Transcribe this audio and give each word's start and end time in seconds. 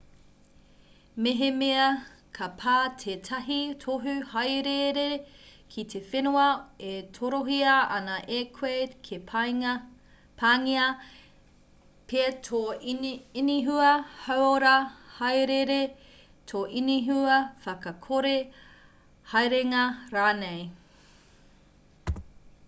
mehemea 1.25 1.83
ka 2.37 2.45
pā 2.61 2.75
tētahi 3.01 3.57
tohu 3.81 4.13
hāereere 4.29 5.17
ki 5.73 5.83
te 5.91 5.99
whenua 6.13 6.45
e 6.91 6.93
torohia 7.17 7.75
ana 7.97 8.15
e 8.37 8.39
koe 8.55 8.79
ka 9.09 9.19
pāngia 10.43 10.87
pea 12.13 12.31
tō 12.49 12.61
inihua 12.95 13.91
hauora 14.25 14.71
hāereere 15.19 15.79
tō 16.53 16.63
inihua 16.81 17.35
whakakore 17.67 18.33
haerenga 19.35 19.85
rānei 20.17 20.65